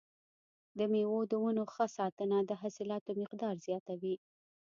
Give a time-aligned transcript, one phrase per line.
[0.77, 4.15] د مېوو د ونو ښه ساتنه د حاصلاتو مقدار زیاتوي.